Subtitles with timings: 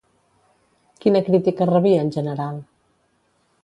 [1.05, 2.61] Quina crítica rebia en general?